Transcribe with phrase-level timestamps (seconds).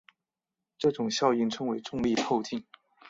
[0.79, 2.65] 这种效应称为重力透镜。